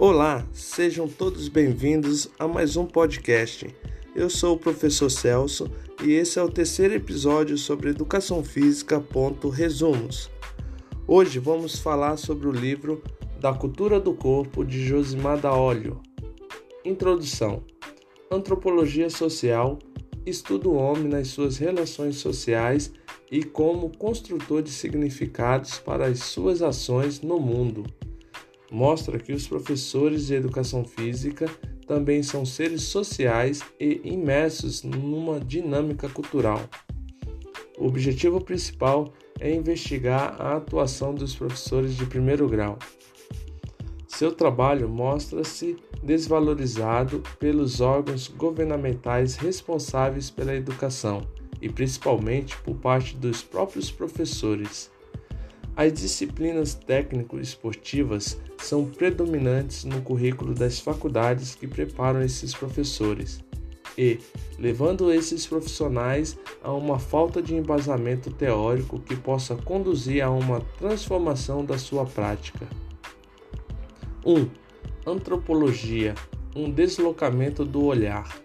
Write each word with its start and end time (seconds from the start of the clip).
Olá, 0.00 0.46
sejam 0.50 1.06
todos 1.06 1.46
bem-vindos 1.48 2.30
a 2.38 2.48
mais 2.48 2.74
um 2.74 2.86
podcast. 2.86 3.68
Eu 4.16 4.30
sou 4.30 4.56
o 4.56 4.58
professor 4.58 5.10
Celso 5.10 5.70
e 6.02 6.12
esse 6.12 6.38
é 6.38 6.42
o 6.42 6.48
terceiro 6.48 6.94
episódio 6.94 7.58
sobre 7.58 7.90
educação 7.90 8.42
física. 8.42 9.04
Resumos. 9.52 10.30
Hoje 11.06 11.38
vamos 11.38 11.78
falar 11.78 12.16
sobre 12.16 12.48
o 12.48 12.50
livro 12.50 13.02
Da 13.38 13.52
Cultura 13.52 14.00
do 14.00 14.14
Corpo 14.14 14.64
de 14.64 14.82
Josimar 14.86 15.38
da 15.38 15.54
Olho. 15.54 16.00
Introdução: 16.82 17.62
Antropologia 18.30 19.10
Social 19.10 19.78
estuda 20.24 20.66
o 20.66 20.76
homem 20.76 21.08
nas 21.08 21.28
suas 21.28 21.58
relações 21.58 22.16
sociais 22.16 22.90
e 23.30 23.44
como 23.44 23.94
construtor 23.98 24.62
de 24.62 24.70
significados 24.70 25.78
para 25.78 26.06
as 26.06 26.20
suas 26.20 26.62
ações 26.62 27.20
no 27.20 27.38
mundo. 27.38 27.84
Mostra 28.70 29.18
que 29.18 29.32
os 29.32 29.48
professores 29.48 30.26
de 30.26 30.34
educação 30.34 30.84
física 30.84 31.48
também 31.86 32.22
são 32.22 32.46
seres 32.46 32.82
sociais 32.82 33.62
e 33.80 34.00
imersos 34.04 34.84
numa 34.84 35.40
dinâmica 35.40 36.08
cultural. 36.08 36.60
O 37.76 37.86
objetivo 37.86 38.40
principal 38.40 39.12
é 39.40 39.52
investigar 39.52 40.40
a 40.40 40.56
atuação 40.56 41.14
dos 41.14 41.34
professores 41.34 41.96
de 41.96 42.06
primeiro 42.06 42.46
grau. 42.46 42.78
Seu 44.06 44.30
trabalho 44.30 44.88
mostra-se 44.88 45.76
desvalorizado 46.02 47.22
pelos 47.38 47.80
órgãos 47.80 48.28
governamentais 48.28 49.34
responsáveis 49.36 50.30
pela 50.30 50.54
educação 50.54 51.26
e 51.60 51.68
principalmente 51.68 52.56
por 52.58 52.76
parte 52.76 53.16
dos 53.16 53.42
próprios 53.42 53.90
professores. 53.90 54.90
As 55.80 55.94
disciplinas 55.94 56.74
técnico-esportivas 56.74 58.38
são 58.58 58.84
predominantes 58.84 59.84
no 59.84 60.02
currículo 60.02 60.52
das 60.52 60.78
faculdades 60.78 61.54
que 61.54 61.66
preparam 61.66 62.20
esses 62.20 62.52
professores 62.52 63.42
e, 63.96 64.18
levando 64.58 65.10
esses 65.10 65.46
profissionais 65.46 66.38
a 66.62 66.70
uma 66.70 66.98
falta 66.98 67.40
de 67.40 67.54
embasamento 67.54 68.30
teórico 68.30 69.00
que 69.00 69.16
possa 69.16 69.56
conduzir 69.56 70.22
a 70.22 70.28
uma 70.28 70.60
transformação 70.76 71.64
da 71.64 71.78
sua 71.78 72.04
prática. 72.04 72.68
1. 74.26 74.34
Um, 74.34 74.50
antropologia 75.06 76.14
um 76.54 76.70
deslocamento 76.70 77.64
do 77.64 77.86
olhar. 77.86 78.38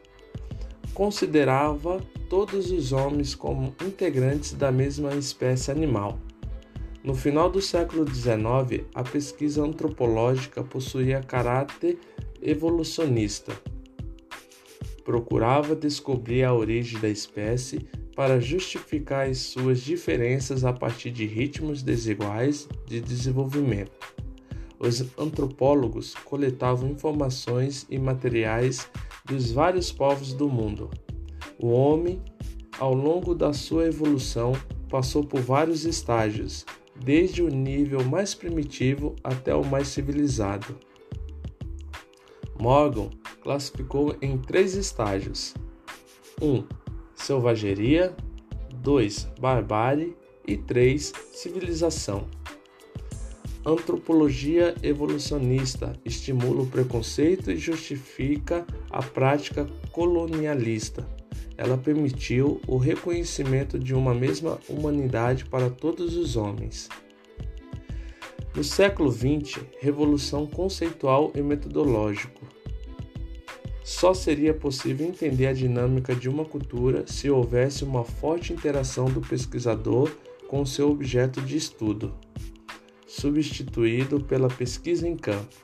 Considerava 0.94 2.00
todos 2.30 2.72
os 2.72 2.94
homens 2.94 3.36
como 3.36 3.76
integrantes 3.86 4.54
da 4.54 4.72
mesma 4.72 5.14
espécie 5.16 5.70
animal. 5.70 6.18
No 7.06 7.14
final 7.14 7.52
do 7.52 7.62
século 7.62 8.04
XIX, 8.04 8.84
a 8.96 9.04
pesquisa 9.04 9.64
antropológica 9.64 10.64
possuía 10.64 11.22
caráter 11.22 12.00
evolucionista. 12.42 13.54
Procurava 15.04 15.76
descobrir 15.76 16.44
a 16.44 16.52
origem 16.52 17.00
da 17.00 17.08
espécie 17.08 17.88
para 18.16 18.40
justificar 18.40 19.30
as 19.30 19.38
suas 19.38 19.82
diferenças 19.82 20.64
a 20.64 20.74
partir 20.74 21.12
de 21.12 21.28
ritmos 21.28 21.84
desiguais 21.84 22.68
de 22.88 23.00
desenvolvimento. 23.00 23.92
Os 24.80 25.06
antropólogos 25.16 26.16
coletavam 26.26 26.90
informações 26.90 27.86
e 27.88 28.00
materiais 28.00 28.90
dos 29.26 29.52
vários 29.52 29.92
povos 29.92 30.34
do 30.34 30.50
mundo. 30.50 30.90
O 31.60 31.68
homem, 31.68 32.20
ao 32.80 32.96
longo 32.96 33.36
da 33.36 33.54
sua 33.54 33.86
evolução, 33.86 34.54
passou 34.90 35.24
por 35.24 35.40
vários 35.40 35.86
estágios, 35.86 36.66
desde 36.96 37.42
o 37.42 37.50
nível 37.50 38.04
mais 38.04 38.34
primitivo 38.34 39.16
até 39.24 39.54
o 39.54 39.64
mais 39.64 39.88
civilizado. 39.88 40.78
Morgan 42.60 43.10
classificou 43.42 44.16
em 44.22 44.38
três 44.38 44.76
estágios: 44.76 45.54
1. 46.42 46.48
Um, 46.48 46.68
selvageria, 47.14 48.16
2. 48.76 49.30
Barbárie 49.40 50.16
e 50.48 50.56
3. 50.56 51.12
Civilização. 51.34 52.28
Antropologia 53.66 54.76
evolucionista 54.84 55.94
estimula 56.06 56.62
o 56.62 56.68
preconceito 56.68 57.50
e 57.52 57.58
justifica 57.58 58.66
a 58.92 59.02
prática 59.02 59.66
colonialista. 59.92 61.15
Ela 61.58 61.78
permitiu 61.78 62.62
o 62.68 62.78
reconhecimento 62.78 63.80
de 63.80 63.94
uma 63.94 64.14
mesma 64.14 64.60
humanidade 64.68 65.46
para 65.46 65.70
todos 65.70 66.16
os 66.16 66.36
homens. 66.36 66.90
No 68.56 68.64
século 68.64 69.12
XX, 69.12 69.64
revolução 69.80 70.46
conceitual 70.46 71.32
e 71.36 71.42
metodológico. 71.42 72.42
Só 73.84 74.14
seria 74.14 74.54
possível 74.54 75.08
entender 75.08 75.48
a 75.48 75.54
dinâmica 75.54 76.16
de 76.16 76.28
uma 76.28 76.46
cultura 76.46 77.06
se 77.08 77.30
houvesse 77.30 77.84
uma 77.84 78.04
forte 78.04 78.52
interação 78.52 79.06
do 79.06 79.22
pesquisador 79.22 80.10
com 80.48 80.66
seu 80.66 80.90
objeto 80.90 81.42
de 81.42 81.58
estudo 81.58 82.14
substituído 83.16 84.20
pela 84.20 84.50
pesquisa 84.50 85.08
em 85.08 85.16
campo, 85.16 85.56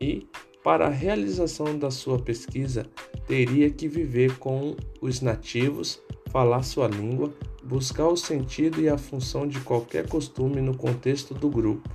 e, 0.00 0.26
para 0.66 0.88
a 0.88 0.90
realização 0.90 1.78
da 1.78 1.92
sua 1.92 2.18
pesquisa, 2.18 2.86
teria 3.24 3.70
que 3.70 3.86
viver 3.86 4.36
com 4.36 4.74
os 5.00 5.20
nativos, 5.20 6.02
falar 6.32 6.64
sua 6.64 6.88
língua, 6.88 7.32
buscar 7.62 8.08
o 8.08 8.16
sentido 8.16 8.80
e 8.80 8.88
a 8.88 8.98
função 8.98 9.46
de 9.46 9.60
qualquer 9.60 10.08
costume 10.08 10.60
no 10.60 10.76
contexto 10.76 11.34
do 11.34 11.48
grupo. 11.48 11.88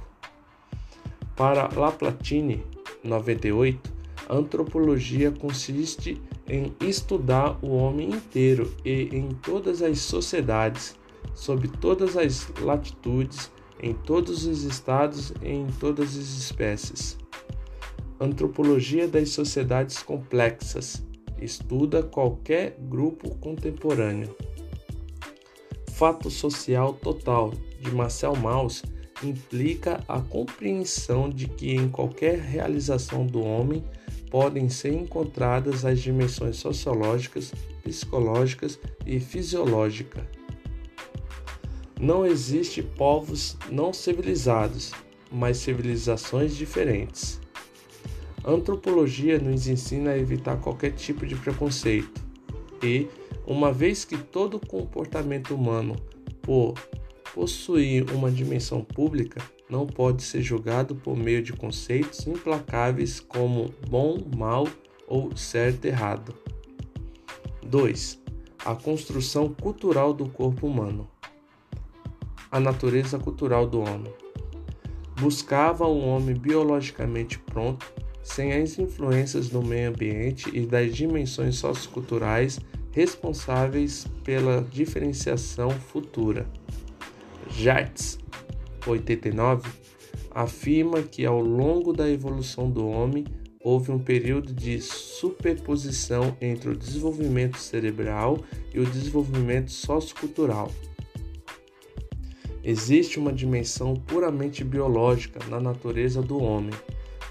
Para 1.36 1.68
Laplatine, 1.78 2.64
98, 3.04 3.94
a 4.30 4.36
antropologia 4.38 5.32
consiste 5.32 6.22
em 6.48 6.74
estudar 6.80 7.60
o 7.62 7.76
homem 7.76 8.10
inteiro 8.10 8.74
e 8.86 9.10
em 9.12 9.32
todas 9.32 9.82
as 9.82 10.00
sociedades, 10.00 10.96
sob 11.34 11.68
todas 11.68 12.16
as 12.16 12.50
latitudes 12.62 13.52
em 13.84 13.94
todos 13.94 14.46
os 14.46 14.64
estados 14.64 15.34
e 15.42 15.50
em 15.50 15.68
todas 15.78 16.12
as 16.16 16.30
espécies. 16.38 17.21
Antropologia 18.22 19.08
das 19.08 19.30
sociedades 19.30 20.04
complexas 20.04 21.04
estuda 21.42 22.04
qualquer 22.04 22.78
grupo 22.80 23.36
contemporâneo. 23.38 24.36
Fato 25.94 26.30
social 26.30 26.94
total 26.94 27.52
de 27.80 27.90
Marcel 27.90 28.36
Mauss 28.36 28.84
implica 29.24 30.04
a 30.08 30.22
compreensão 30.22 31.32
de 31.32 31.48
que 31.48 31.72
em 31.72 31.90
qualquer 31.90 32.38
realização 32.38 33.26
do 33.26 33.42
homem 33.42 33.84
podem 34.30 34.70
ser 34.70 34.94
encontradas 34.94 35.84
as 35.84 36.00
dimensões 36.00 36.58
sociológicas, 36.58 37.52
psicológicas 37.84 38.80
e 39.04 39.20
fisiológicas 39.20 40.24
não 42.00 42.24
existe 42.24 42.84
povos 42.84 43.58
não 43.72 43.92
civilizados, 43.92 44.92
mas 45.32 45.58
civilizações 45.58 46.56
diferentes. 46.56 47.41
Antropologia 48.44 49.40
nos 49.40 49.68
ensina 49.68 50.12
a 50.12 50.18
evitar 50.18 50.58
qualquer 50.58 50.92
tipo 50.92 51.26
de 51.26 51.36
preconceito 51.36 52.22
e, 52.82 53.08
uma 53.46 53.72
vez 53.72 54.04
que 54.04 54.18
todo 54.18 54.60
comportamento 54.60 55.54
humano, 55.54 55.96
por 56.42 56.74
possuir 57.34 58.12
uma 58.12 58.32
dimensão 58.32 58.84
pública, 58.84 59.42
não 59.70 59.86
pode 59.86 60.24
ser 60.24 60.42
julgado 60.42 60.96
por 60.96 61.16
meio 61.16 61.42
de 61.42 61.54
conceitos 61.54 62.26
implacáveis 62.26 63.20
como 63.20 63.74
bom, 63.90 64.18
mal 64.36 64.68
ou 65.08 65.36
certo, 65.38 65.86
errado. 65.86 66.34
2. 67.66 68.20
A 68.66 68.76
construção 68.76 69.54
cultural 69.54 70.14
do 70.14 70.28
corpo 70.28 70.68
humano 70.68 71.08
a 72.52 72.60
natureza 72.60 73.18
cultural 73.18 73.66
do 73.66 73.80
homem. 73.80 74.14
Buscava 75.20 75.88
um 75.88 76.10
homem 76.10 76.36
biologicamente 76.36 77.40
pronto, 77.40 77.86
sem 78.24 78.54
as 78.54 78.78
influências 78.78 79.50
do 79.50 79.62
meio 79.62 79.90
ambiente 79.90 80.50
e 80.54 80.66
das 80.66 80.96
dimensões 80.96 81.56
socioculturais 81.56 82.60
responsáveis 82.92 84.06
pela 84.24 84.62
diferenciação 84.62 85.72
futura. 85.72 86.46
Jartz, 87.50 88.20
89, 88.86 89.70
afirma 90.30 91.02
que 91.02 91.26
ao 91.26 91.40
longo 91.40 91.94
da 91.94 92.10
evolução 92.10 92.70
do 92.70 92.88
homem 92.88 93.26
houve 93.64 93.92
um 93.92 94.00
período 94.00 94.54
de 94.54 94.82
superposição 94.82 96.36
entre 96.42 96.70
o 96.70 96.76
desenvolvimento 96.76 97.58
cerebral 97.58 98.44
e 98.74 98.80
o 98.80 98.86
desenvolvimento 98.86 99.72
sociocultural. 99.72 100.72
Existe 102.64 103.20
uma 103.20 103.34
dimensão 103.34 103.96
puramente 103.96 104.64
biológica 104.64 105.40
na 105.50 105.60
natureza 105.60 106.22
do 106.22 106.42
homem, 106.42 106.74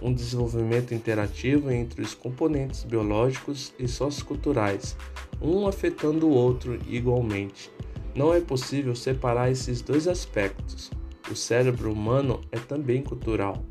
um 0.02 0.12
desenvolvimento 0.12 0.94
interativo 0.94 1.70
entre 1.70 2.02
os 2.02 2.14
componentes 2.14 2.84
biológicos 2.84 3.72
e 3.78 3.86
socioculturais, 3.86 4.96
um 5.40 5.66
afetando 5.66 6.28
o 6.28 6.32
outro 6.32 6.78
igualmente. 6.88 7.70
Não 8.14 8.34
é 8.34 8.40
possível 8.40 8.94
separar 8.94 9.50
esses 9.50 9.80
dois 9.80 10.08
aspectos. 10.08 10.90
O 11.30 11.36
cérebro 11.36 11.92
humano 11.92 12.40
é 12.50 12.58
também 12.58 13.02
cultural. 13.02 13.64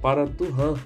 Para 0.00 0.24
Duran, 0.24 0.76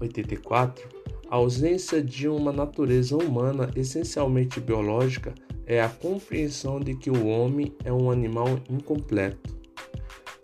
84, 0.00 0.88
a 1.28 1.36
ausência 1.36 2.02
de 2.02 2.28
uma 2.28 2.52
natureza 2.52 3.16
humana 3.16 3.70
essencialmente 3.76 4.60
biológica 4.60 5.34
é 5.66 5.82
a 5.82 5.88
compreensão 5.88 6.78
de 6.78 6.94
que 6.94 7.10
o 7.10 7.26
homem 7.26 7.74
é 7.84 7.92
um 7.92 8.10
animal 8.10 8.60
incompleto. 8.70 9.56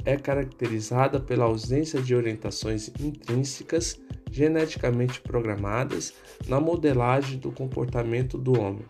É 0.04 0.16
caracterizada 0.16 1.20
pela 1.20 1.44
ausência 1.44 2.00
de 2.00 2.14
orientações 2.14 2.90
intrínsecas 3.00 4.00
geneticamente 4.30 5.20
programadas 5.20 6.14
na 6.48 6.58
modelagem 6.58 7.38
do 7.38 7.52
comportamento 7.52 8.38
do 8.38 8.58
homem. 8.58 8.84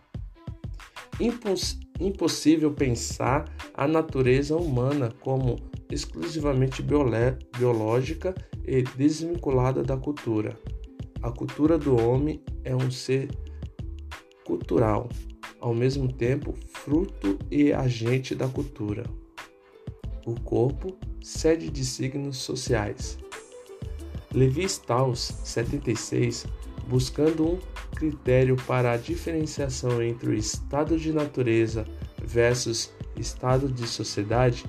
Imposs 1.19 1.77
impossível 1.99 2.71
pensar 2.73 3.45
a 3.73 3.87
natureza 3.87 4.55
humana 4.55 5.13
como 5.21 5.57
exclusivamente 5.91 6.81
biológica 6.81 8.33
e 8.65 8.81
desvinculada 8.81 9.83
da 9.83 9.95
cultura. 9.95 10.57
A 11.21 11.31
cultura 11.31 11.77
do 11.77 11.95
homem 11.95 12.41
é 12.63 12.75
um 12.75 12.89
ser 12.89 13.29
cultural, 14.43 15.07
ao 15.59 15.73
mesmo 15.73 16.11
tempo 16.11 16.53
fruto 16.67 17.37
e 17.49 17.71
agente 17.71 18.33
da 18.33 18.47
cultura. 18.47 19.03
O 20.25 20.39
corpo, 20.39 20.97
sede 21.21 21.69
de 21.69 21.83
signos 21.83 22.37
sociais. 22.37 23.17
Levi 24.33 24.63
Strauss, 24.63 25.33
76, 25.43 26.45
buscando 26.87 27.45
um 27.45 27.59
critério 27.95 28.55
para 28.67 28.91
a 28.91 28.97
diferenciação 28.97 30.01
entre 30.01 30.29
o 30.29 30.33
estado 30.33 30.97
de 30.97 31.11
natureza 31.11 31.85
versus 32.23 32.91
estado 33.17 33.69
de 33.69 33.87
sociedade, 33.87 34.65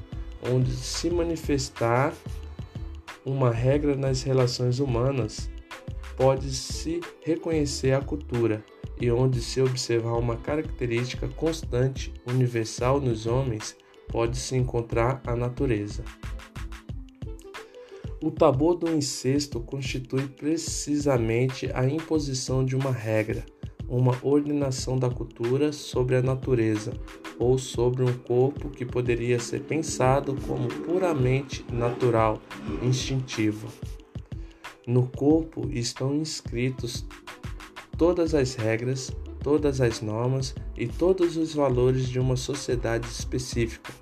onde 0.52 0.70
se 0.72 1.08
manifestar 1.08 2.12
uma 3.24 3.50
regra 3.50 3.96
nas 3.96 4.22
relações 4.22 4.80
humanas, 4.80 5.50
pode-se 6.16 7.00
reconhecer 7.24 7.92
a 7.92 8.00
cultura 8.00 8.62
e 9.00 9.10
onde 9.10 9.40
se 9.40 9.60
observar 9.60 10.18
uma 10.18 10.36
característica 10.36 11.26
constante 11.28 12.12
universal 12.26 13.00
nos 13.00 13.26
homens, 13.26 13.76
pode-se 14.08 14.56
encontrar 14.56 15.20
a 15.26 15.34
natureza. 15.34 16.04
O 18.22 18.30
tabu 18.30 18.74
do 18.74 18.90
incesto 18.90 19.60
constitui 19.60 20.26
precisamente 20.26 21.70
a 21.74 21.86
imposição 21.86 22.64
de 22.64 22.74
uma 22.74 22.90
regra, 22.90 23.44
uma 23.86 24.18
ordenação 24.22 24.98
da 24.98 25.10
cultura 25.10 25.72
sobre 25.72 26.16
a 26.16 26.22
natureza 26.22 26.94
ou 27.38 27.58
sobre 27.58 28.02
um 28.02 28.12
corpo 28.12 28.70
que 28.70 28.86
poderia 28.86 29.38
ser 29.38 29.60
pensado 29.60 30.34
como 30.46 30.68
puramente 30.68 31.64
natural, 31.70 32.40
instintivo. 32.82 33.68
No 34.86 35.06
corpo 35.06 35.68
estão 35.70 36.14
inscritos 36.14 37.04
todas 37.98 38.34
as 38.34 38.54
regras, 38.54 39.10
todas 39.44 39.82
as 39.82 40.00
normas 40.00 40.54
e 40.74 40.88
todos 40.88 41.36
os 41.36 41.54
valores 41.54 42.08
de 42.08 42.18
uma 42.18 42.34
sociedade 42.34 43.06
específica. 43.06 43.92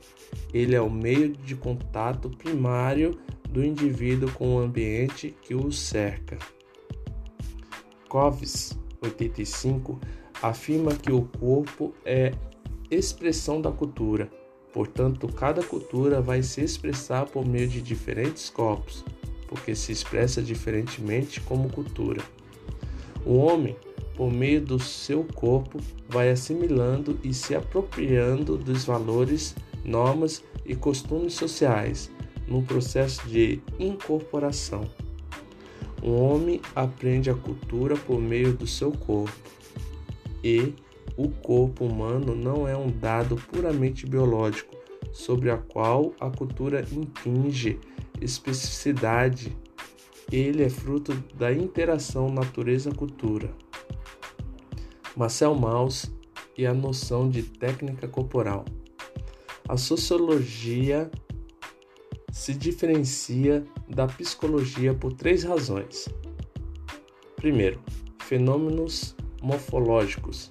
Ele 0.54 0.76
é 0.76 0.80
o 0.80 0.88
meio 0.88 1.30
de 1.30 1.56
contato 1.56 2.30
primário 2.30 3.18
do 3.50 3.62
indivíduo 3.62 4.30
com 4.30 4.54
o 4.54 4.60
ambiente 4.60 5.34
que 5.42 5.52
o 5.52 5.72
cerca. 5.72 6.38
Coves, 8.08 8.78
85, 9.02 10.00
afirma 10.40 10.94
que 10.94 11.10
o 11.10 11.22
corpo 11.22 11.92
é 12.04 12.32
expressão 12.88 13.60
da 13.60 13.72
cultura, 13.72 14.30
portanto, 14.72 15.26
cada 15.26 15.62
cultura 15.62 16.20
vai 16.20 16.42
se 16.42 16.60
expressar 16.60 17.26
por 17.26 17.44
meio 17.44 17.66
de 17.66 17.82
diferentes 17.82 18.48
corpos, 18.48 19.04
porque 19.48 19.74
se 19.74 19.90
expressa 19.90 20.40
diferentemente 20.40 21.40
como 21.40 21.68
cultura. 21.68 22.22
O 23.24 23.36
homem, 23.36 23.76
por 24.16 24.32
meio 24.32 24.60
do 24.60 24.78
seu 24.78 25.24
corpo, 25.34 25.78
vai 26.08 26.30
assimilando 26.30 27.18
e 27.22 27.32
se 27.32 27.54
apropriando 27.54 28.56
dos 28.56 28.84
valores, 28.84 29.54
normas 29.84 30.42
e 30.64 30.74
costumes 30.74 31.34
sociais 31.34 32.10
num 32.46 32.62
processo 32.62 33.26
de 33.28 33.60
incorporação. 33.78 34.84
O 36.02 36.10
homem 36.12 36.60
aprende 36.74 37.30
a 37.30 37.34
cultura 37.34 37.96
por 37.96 38.20
meio 38.20 38.52
do 38.52 38.66
seu 38.66 38.92
corpo 38.92 39.32
e 40.42 40.74
o 41.16 41.28
corpo 41.28 41.84
humano 41.84 42.34
não 42.34 42.66
é 42.66 42.76
um 42.76 42.88
dado 42.90 43.36
puramente 43.36 44.06
biológico 44.06 44.74
sobre 45.12 45.50
a 45.50 45.58
qual 45.58 46.12
a 46.18 46.30
cultura 46.30 46.84
impinge 46.90 47.78
especificidade 48.20 49.56
ele 50.30 50.62
é 50.62 50.70
fruto 50.70 51.12
da 51.34 51.52
interação 51.52 52.30
natureza-cultura. 52.30 53.50
Marcel 55.16 55.54
Mauss 55.54 56.10
e 56.56 56.66
a 56.66 56.72
noção 56.72 57.28
de 57.28 57.42
técnica 57.42 58.08
corporal. 58.08 58.64
A 59.68 59.76
sociologia 59.76 61.10
se 62.30 62.54
diferencia 62.54 63.64
da 63.88 64.06
psicologia 64.06 64.94
por 64.94 65.12
três 65.12 65.44
razões. 65.44 66.08
Primeiro, 67.36 67.80
fenômenos 68.20 69.14
morfológicos 69.42 70.48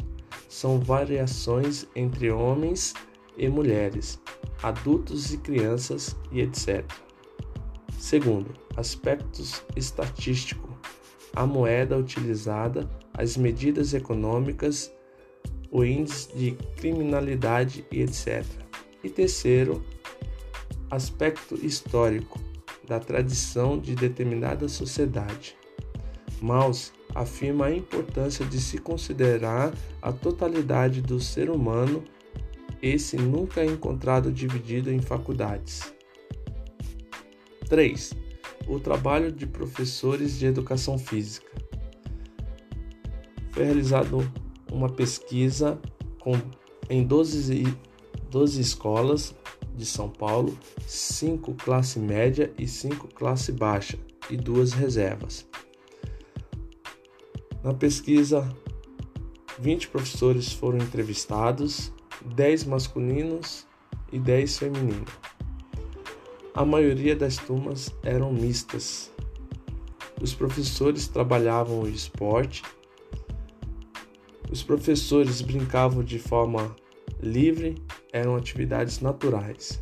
são 0.47 0.79
variações 0.79 1.87
entre 1.95 2.29
homens 2.29 2.93
e 3.37 3.49
mulheres, 3.49 4.21
adultos 4.61 5.33
e 5.33 5.37
crianças 5.37 6.15
e 6.31 6.41
etc. 6.41 6.85
Segundo, 7.97 8.51
aspectos 8.77 9.63
estatísticos, 9.75 10.69
a 11.33 11.45
moeda 11.45 11.97
utilizada, 11.97 12.89
as 13.21 13.37
medidas 13.37 13.93
econômicas, 13.93 14.91
o 15.69 15.85
índice 15.85 16.35
de 16.35 16.51
criminalidade 16.77 17.85
e 17.91 18.01
etc. 18.01 18.43
E 19.03 19.09
terceiro, 19.09 19.85
aspecto 20.89 21.55
histórico 21.63 22.39
da 22.87 22.99
tradição 22.99 23.77
de 23.77 23.93
determinada 23.93 24.67
sociedade. 24.67 25.55
Maus 26.41 26.91
afirma 27.13 27.67
a 27.67 27.75
importância 27.75 28.43
de 28.43 28.59
se 28.59 28.79
considerar 28.79 29.71
a 30.01 30.11
totalidade 30.11 30.99
do 30.99 31.19
ser 31.19 31.51
humano, 31.51 32.03
esse 32.81 33.17
nunca 33.17 33.61
é 33.61 33.65
encontrado 33.65 34.31
dividido 34.31 34.91
em 34.91 34.99
faculdades. 34.99 35.93
3. 37.69 38.13
O 38.67 38.79
trabalho 38.79 39.31
de 39.31 39.45
professores 39.45 40.39
de 40.39 40.47
educação 40.47 40.97
física. 40.97 41.50
Foi 43.51 43.63
realizado 43.63 44.31
uma 44.71 44.89
pesquisa 44.89 45.79
com, 46.19 46.33
em 46.89 47.03
12, 47.03 47.65
12 48.29 48.61
escolas 48.61 49.35
de 49.75 49.85
São 49.85 50.09
Paulo, 50.09 50.57
5 50.87 51.53
classe 51.55 51.99
média 51.99 52.53
e 52.57 52.67
5 52.67 53.07
classe 53.09 53.51
baixa 53.51 53.97
e 54.29 54.37
duas 54.37 54.73
reservas. 54.73 55.47
Na 57.63 57.73
pesquisa, 57.73 58.49
20 59.59 59.89
professores 59.89 60.51
foram 60.51 60.79
entrevistados, 60.79 61.91
10 62.35 62.65
masculinos 62.65 63.67
e 64.11 64.17
10 64.17 64.57
femininos. 64.57 65.13
A 66.53 66.65
maioria 66.65 67.15
das 67.15 67.37
turmas 67.37 67.93
eram 68.03 68.33
mistas. 68.33 69.11
Os 70.21 70.33
professores 70.33 71.07
trabalhavam 71.07 71.81
o 71.81 71.87
esporte, 71.87 72.63
os 74.51 74.61
professores 74.61 75.41
brincavam 75.41 76.03
de 76.03 76.19
forma 76.19 76.75
livre, 77.21 77.81
eram 78.11 78.35
atividades 78.35 78.99
naturais. 78.99 79.81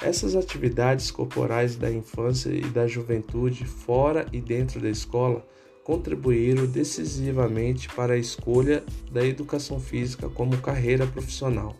Essas 0.00 0.36
atividades 0.36 1.10
corporais 1.10 1.76
da 1.76 1.90
infância 1.90 2.50
e 2.50 2.62
da 2.62 2.86
juventude, 2.86 3.64
fora 3.64 4.24
e 4.32 4.40
dentro 4.40 4.80
da 4.80 4.88
escola, 4.88 5.44
contribuíram 5.82 6.66
decisivamente 6.66 7.88
para 7.88 8.14
a 8.14 8.18
escolha 8.18 8.84
da 9.10 9.26
educação 9.26 9.80
física 9.80 10.28
como 10.28 10.56
carreira 10.58 11.06
profissional. 11.06 11.74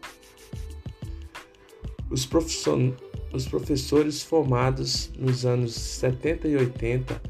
Os 2.10 2.26
profissionais 2.26 2.94
os 3.32 3.46
professores 3.46 4.22
formados 4.22 5.10
nos 5.18 5.44
anos 5.44 5.74
70 5.74 6.48
e 6.48 6.56
80 6.56 7.20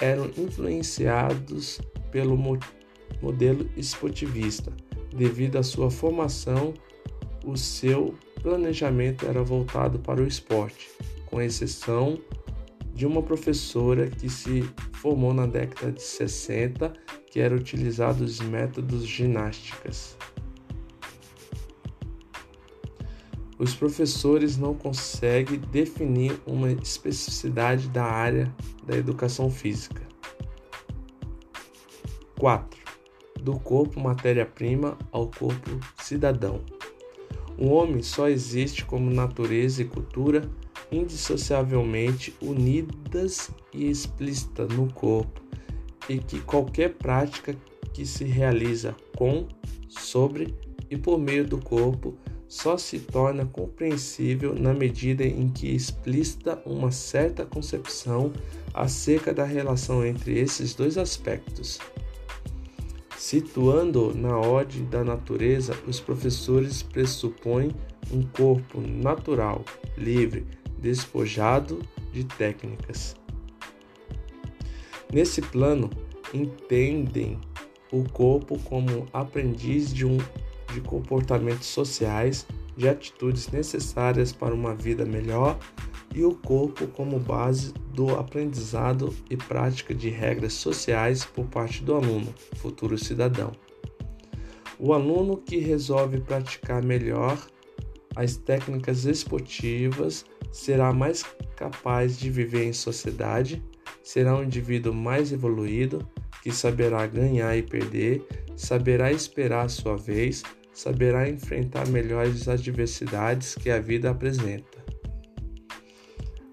eram 0.00 0.30
influenciados 0.36 1.80
pelo 2.10 2.36
modelo 3.20 3.68
esportivista. 3.76 4.72
Devido 5.14 5.56
à 5.56 5.62
sua 5.62 5.90
formação, 5.90 6.74
o 7.44 7.56
seu 7.56 8.14
planejamento 8.42 9.26
era 9.26 9.42
voltado 9.42 9.98
para 9.98 10.20
o 10.20 10.26
esporte, 10.26 10.90
com 11.26 11.40
exceção 11.40 12.18
de 12.94 13.06
uma 13.06 13.22
professora 13.22 14.08
que 14.08 14.28
se 14.28 14.62
formou 14.94 15.32
na 15.32 15.46
década 15.46 15.92
de 15.92 16.02
60, 16.02 16.92
que 17.30 17.40
era 17.40 17.54
utilizado 17.54 18.24
os 18.24 18.40
métodos 18.40 19.06
ginásticas. 19.06 20.16
Os 23.58 23.74
professores 23.74 24.56
não 24.56 24.74
conseguem 24.74 25.58
definir 25.58 26.38
uma 26.46 26.70
especificidade 26.72 27.88
da 27.88 28.04
área 28.04 28.54
da 28.86 28.96
educação 28.96 29.50
física. 29.50 30.02
4. 32.38 32.85
Do 33.46 33.60
corpo 33.60 34.00
matéria-prima 34.00 34.98
ao 35.12 35.28
corpo 35.28 35.78
cidadão. 36.02 36.62
O 37.56 37.68
homem 37.68 38.02
só 38.02 38.28
existe 38.28 38.84
como 38.84 39.08
natureza 39.08 39.82
e 39.82 39.84
cultura 39.84 40.50
indissociavelmente 40.90 42.34
unidas 42.42 43.52
e 43.72 43.88
explícitas 43.88 44.68
no 44.70 44.92
corpo, 44.92 45.40
e 46.08 46.18
que 46.18 46.40
qualquer 46.40 46.94
prática 46.94 47.54
que 47.94 48.04
se 48.04 48.24
realiza 48.24 48.96
com, 49.16 49.46
sobre 49.88 50.52
e 50.90 50.96
por 50.96 51.16
meio 51.16 51.46
do 51.46 51.58
corpo 51.58 52.16
só 52.48 52.76
se 52.76 52.98
torna 52.98 53.46
compreensível 53.46 54.56
na 54.56 54.74
medida 54.74 55.24
em 55.24 55.48
que 55.50 55.68
explicita 55.68 56.60
uma 56.66 56.90
certa 56.90 57.46
concepção 57.46 58.32
acerca 58.74 59.32
da 59.32 59.44
relação 59.44 60.04
entre 60.04 60.36
esses 60.36 60.74
dois 60.74 60.98
aspectos. 60.98 61.78
Situando 63.26 64.16
na 64.16 64.36
ordem 64.38 64.84
da 64.84 65.02
natureza, 65.02 65.76
os 65.84 65.98
professores 65.98 66.80
pressupõem 66.80 67.72
um 68.12 68.22
corpo 68.22 68.80
natural, 68.80 69.64
livre, 69.98 70.46
despojado 70.78 71.80
de 72.12 72.22
técnicas. 72.22 73.16
Nesse 75.12 75.42
plano, 75.42 75.90
entendem 76.32 77.40
o 77.90 78.08
corpo 78.08 78.60
como 78.60 79.08
aprendiz 79.12 79.92
de, 79.92 80.06
um, 80.06 80.18
de 80.72 80.80
comportamentos 80.80 81.66
sociais, 81.66 82.46
de 82.76 82.88
atitudes 82.88 83.48
necessárias 83.48 84.30
para 84.32 84.54
uma 84.54 84.72
vida 84.72 85.04
melhor, 85.04 85.58
e 86.16 86.24
o 86.24 86.34
corpo 86.34 86.86
como 86.88 87.20
base 87.20 87.74
do 87.92 88.16
aprendizado 88.16 89.14
e 89.28 89.36
prática 89.36 89.94
de 89.94 90.08
regras 90.08 90.54
sociais 90.54 91.26
por 91.26 91.44
parte 91.44 91.84
do 91.84 91.94
aluno, 91.94 92.34
futuro 92.54 92.96
cidadão. 92.96 93.52
O 94.78 94.94
aluno 94.94 95.36
que 95.36 95.58
resolve 95.58 96.18
praticar 96.18 96.82
melhor 96.82 97.38
as 98.16 98.34
técnicas 98.34 99.04
esportivas 99.04 100.24
será 100.50 100.90
mais 100.90 101.22
capaz 101.54 102.18
de 102.18 102.30
viver 102.30 102.64
em 102.64 102.72
sociedade, 102.72 103.62
será 104.02 104.34
um 104.36 104.44
indivíduo 104.44 104.94
mais 104.94 105.32
evoluído, 105.32 106.08
que 106.42 106.50
saberá 106.50 107.06
ganhar 107.06 107.54
e 107.58 107.62
perder, 107.62 108.26
saberá 108.56 109.12
esperar 109.12 109.66
a 109.66 109.68
sua 109.68 109.98
vez, 109.98 110.42
saberá 110.72 111.28
enfrentar 111.28 111.86
melhor 111.88 112.24
as 112.24 112.48
adversidades 112.48 113.54
que 113.54 113.68
a 113.68 113.80
vida 113.80 114.10
apresenta. 114.10 114.75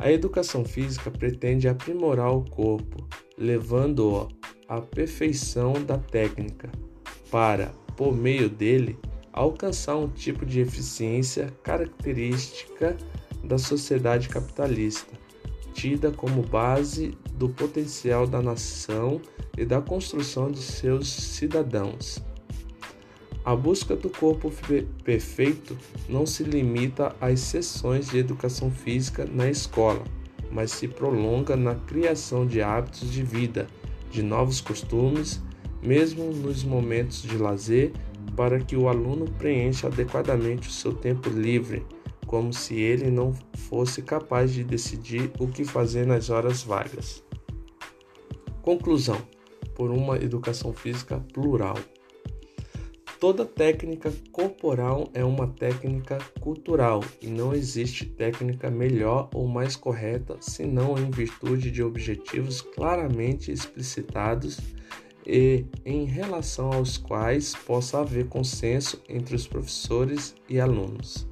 A 0.04 0.12
educação 0.12 0.66
física 0.66 1.10
pretende 1.10 1.66
aprimorar 1.66 2.30
o 2.36 2.44
corpo, 2.44 3.08
levando-o 3.38 4.28
à 4.68 4.82
perfeição 4.82 5.72
da 5.82 5.98
técnica, 5.98 6.70
para, 7.32 7.68
por 7.96 8.14
meio 8.14 8.50
dele, 8.50 9.00
alcançar 9.32 9.96
um 9.96 10.10
tipo 10.10 10.46
de 10.46 10.60
eficiência 10.60 11.54
característica 11.64 12.98
da 13.46 13.58
sociedade 13.58 14.28
capitalista, 14.28 15.14
tida 15.74 16.12
como 16.12 16.42
base 16.42 17.18
do 17.36 17.48
potencial 17.48 18.28
da 18.28 18.42
nação 18.42 19.22
e 19.58 19.64
da 19.64 19.80
construção 19.80 20.52
de 20.52 20.60
seus 20.60 21.08
cidadãos. 21.08 22.22
A 23.46 23.56
busca 23.56 23.96
do 23.96 24.10
corpo 24.10 24.52
perfeito 25.04 25.78
não 26.08 26.26
se 26.26 26.44
limita 26.44 27.14
às 27.20 27.42
sessões 27.42 28.10
de 28.10 28.18
educação 28.18 28.72
física 28.72 29.26
na 29.26 29.50
escola, 29.50 30.04
mas 30.50 30.72
se 30.72 30.88
prolonga 30.88 31.56
na 31.58 31.76
criação 31.76 32.46
de 32.46 32.62
hábitos 32.62 33.12
de 33.12 33.22
vida, 33.22 33.68
de 34.10 34.24
novos 34.24 34.62
costumes, 34.62 35.42
mesmo 35.82 36.32
nos 36.32 36.64
momentos 36.64 37.22
de 37.22 37.38
lazer, 37.38 37.92
para 38.36 38.60
que 38.60 38.78
o 38.78 38.88
aluno 38.88 39.26
preencha 39.38 39.88
adequadamente 39.88 40.70
o 40.70 40.72
seu 40.72 40.94
tempo 40.94 41.30
livre 41.30 41.86
como 42.34 42.52
se 42.52 42.80
ele 42.80 43.12
não 43.12 43.32
fosse 43.56 44.02
capaz 44.02 44.52
de 44.52 44.64
decidir 44.64 45.32
o 45.38 45.48
que 45.48 45.64
fazer 45.64 46.08
nas 46.08 46.32
horas 46.32 46.64
vagas. 46.64 47.24
Conclusão: 48.64 49.22
por 49.76 49.92
uma 49.92 50.18
educação 50.18 50.74
física 50.74 51.20
plural. 51.32 51.78
Toda 53.24 53.46
técnica 53.46 54.14
corporal 54.34 55.10
é 55.14 55.24
uma 55.24 55.48
técnica 55.48 56.18
cultural 56.42 57.02
e 57.22 57.28
não 57.28 57.54
existe 57.54 58.06
técnica 58.06 58.70
melhor 58.70 59.30
ou 59.34 59.48
mais 59.48 59.78
correta 59.78 60.36
senão 60.42 60.98
em 60.98 61.10
virtude 61.10 61.72
de 61.72 61.82
objetivos 61.82 62.60
claramente 62.60 63.50
explicitados 63.50 64.60
e 65.26 65.64
em 65.86 66.04
relação 66.04 66.74
aos 66.74 66.98
quais 66.98 67.56
possa 67.56 68.02
haver 68.02 68.28
consenso 68.28 69.02
entre 69.08 69.38
os 69.38 69.48
professores 69.48 70.36
e 70.50 70.60
alunos. 70.60 71.26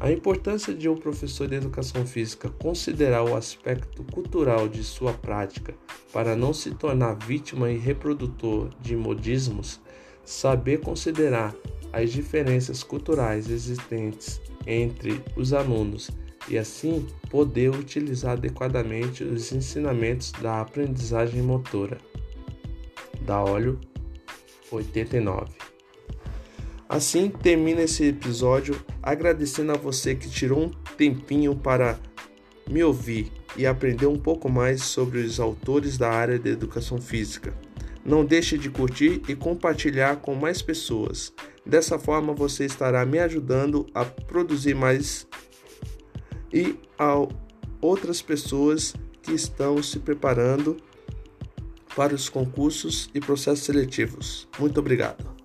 A 0.00 0.10
importância 0.10 0.74
de 0.74 0.88
um 0.88 0.96
professor 0.96 1.46
de 1.46 1.54
educação 1.54 2.04
física 2.04 2.48
considerar 2.48 3.22
o 3.22 3.36
aspecto 3.36 4.02
cultural 4.12 4.66
de 4.66 4.82
sua 4.82 5.12
prática 5.12 5.72
para 6.12 6.34
não 6.34 6.52
se 6.52 6.72
tornar 6.72 7.14
vítima 7.14 7.70
e 7.70 7.78
reprodutor 7.78 8.70
de 8.80 8.96
modismos, 8.96 9.80
saber 10.26 10.80
considerar 10.80 11.54
as 11.92 12.12
diferenças 12.12 12.82
culturais 12.82 13.48
existentes 13.48 14.40
entre 14.66 15.22
os 15.34 15.54
alunos 15.54 16.10
e 16.48 16.58
assim 16.58 17.06
poder 17.30 17.70
utilizar 17.70 18.32
adequadamente 18.32 19.24
os 19.24 19.52
ensinamentos 19.52 20.32
da 20.32 20.60
aprendizagem 20.60 21.40
motora. 21.40 21.98
Da 23.22 23.42
óleo 23.42 23.80
89 24.70 25.66
Assim 26.88 27.28
termina 27.28 27.82
esse 27.82 28.04
episódio 28.04 28.80
agradecendo 29.02 29.72
a 29.72 29.76
você 29.76 30.14
que 30.14 30.30
tirou 30.30 30.66
um 30.66 30.70
tempinho 30.96 31.56
para 31.56 31.98
me 32.68 32.82
ouvir 32.82 33.32
e 33.56 33.66
aprender 33.66 34.06
um 34.06 34.18
pouco 34.18 34.48
mais 34.48 34.82
sobre 34.82 35.18
os 35.18 35.40
autores 35.40 35.98
da 35.98 36.10
área 36.10 36.38
de 36.38 36.50
educação 36.50 37.00
física. 37.00 37.54
Não 38.06 38.24
deixe 38.24 38.56
de 38.56 38.70
curtir 38.70 39.20
e 39.28 39.34
compartilhar 39.34 40.16
com 40.16 40.34
mais 40.34 40.62
pessoas. 40.62 41.32
Dessa 41.64 41.98
forma 41.98 42.32
você 42.32 42.64
estará 42.64 43.04
me 43.04 43.18
ajudando 43.18 43.84
a 43.92 44.04
produzir 44.04 44.74
mais 44.74 45.26
e 46.52 46.76
a 46.96 47.26
outras 47.80 48.22
pessoas 48.22 48.94
que 49.20 49.32
estão 49.32 49.82
se 49.82 49.98
preparando 49.98 50.76
para 51.96 52.14
os 52.14 52.28
concursos 52.28 53.10
e 53.12 53.20
processos 53.20 53.64
seletivos. 53.64 54.46
Muito 54.58 54.78
obrigado. 54.78 55.35